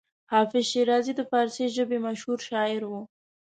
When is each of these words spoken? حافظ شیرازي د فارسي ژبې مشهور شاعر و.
حافظ 0.31 0.63
شیرازي 0.71 1.13
د 1.15 1.21
فارسي 1.31 1.65
ژبې 1.75 1.97
مشهور 2.07 2.39
شاعر 2.49 2.81
و. 2.89 2.93